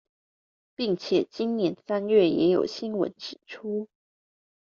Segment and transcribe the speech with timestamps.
[0.75, 3.87] 並且今年三月也有新聞指出